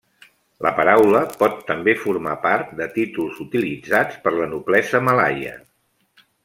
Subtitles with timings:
[0.65, 5.59] La paraula pot també formar part de títols utilitzats per la noblesa malaia.